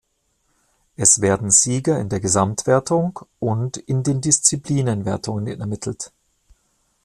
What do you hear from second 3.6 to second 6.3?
in den Disziplinenwertungen ermittelt.